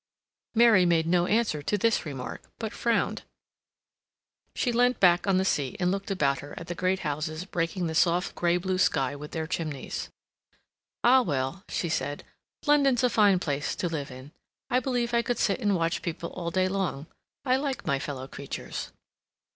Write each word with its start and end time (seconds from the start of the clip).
Mary 0.55 0.83
made 0.83 1.05
no 1.05 1.27
answer 1.27 1.61
to 1.61 1.77
this 1.77 2.07
remark, 2.07 2.41
but 2.57 2.73
frowned. 2.73 3.21
She 4.55 4.71
leant 4.71 4.99
back 4.99 5.27
on 5.27 5.37
the 5.37 5.45
seat 5.45 5.77
and 5.79 5.91
looked 5.91 6.09
about 6.09 6.39
her 6.39 6.55
at 6.57 6.65
the 6.65 6.73
great 6.73 7.01
houses 7.01 7.45
breaking 7.45 7.85
the 7.85 7.93
soft 7.93 8.33
gray 8.33 8.57
blue 8.57 8.79
sky 8.79 9.15
with 9.15 9.29
their 9.29 9.45
chimneys. 9.45 10.09
"Ah, 11.03 11.21
well," 11.21 11.63
she 11.69 11.87
said, 11.87 12.23
"London's 12.65 13.03
a 13.03 13.11
fine 13.11 13.37
place 13.37 13.75
to 13.75 13.87
live 13.87 14.09
in. 14.09 14.31
I 14.71 14.79
believe 14.79 15.13
I 15.13 15.21
could 15.21 15.37
sit 15.37 15.59
and 15.61 15.75
watch 15.75 16.01
people 16.01 16.31
all 16.31 16.49
day 16.49 16.67
long. 16.67 17.05
I 17.45 17.57
like 17.57 17.85
my 17.85 17.99
fellow 17.99 18.27
creatures...." 18.27 18.91